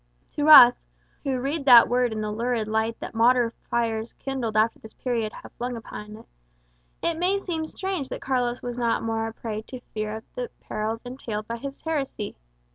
[0.35, 0.83] To us,
[1.23, 5.31] who read that word in the lurid light that martyr fires kindled after this period
[5.31, 6.25] have flung upon it,
[7.03, 10.49] it may seem strange that Carlos was not more a prey to fear of the
[10.59, 12.35] perils entailed by his heresy.